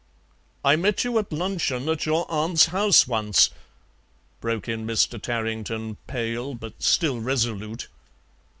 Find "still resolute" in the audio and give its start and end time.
6.81-7.87